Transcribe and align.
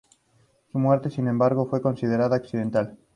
Su 0.71 0.79
muerte, 0.79 1.11
sin 1.11 1.27
embargo, 1.27 1.67
fue 1.67 1.79
considerada 1.79 2.35
accidental. 2.35 2.97